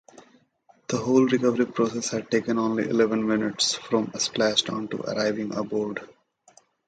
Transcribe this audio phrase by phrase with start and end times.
[0.87, 5.99] The whole recovery process had taken only eleven minutes, from splashdown to arriving aboard.